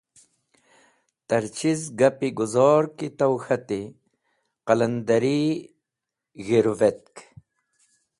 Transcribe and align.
Ta’r 1.27 1.45
chiz 1.57 1.81
gapi 1.99 2.27
guzor 2.37 2.83
ki 2.97 3.07
taw 3.17 3.33
k̃hati 3.43 3.81
qalandari 4.65 5.41
g̃hirũvetk. 6.45 7.15